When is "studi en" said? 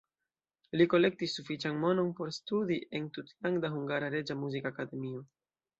2.41-3.07